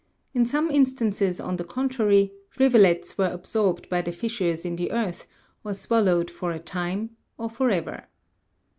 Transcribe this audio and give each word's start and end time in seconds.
In 0.33 0.47
some 0.47 0.71
instances, 0.71 1.39
on 1.39 1.57
the 1.57 1.63
contrary, 1.63 2.33
rivulets 2.57 3.19
were 3.19 3.29
absorbed 3.31 3.87
by 3.87 4.01
the 4.01 4.11
fissures 4.11 4.65
in 4.65 4.75
the 4.75 4.91
earth, 4.91 5.27
or 5.63 5.73
swal 5.73 6.05
lowed 6.05 6.31
for 6.31 6.51
a 6.51 6.57
time, 6.57 7.15
or 7.37 7.51
forever. 7.51 8.05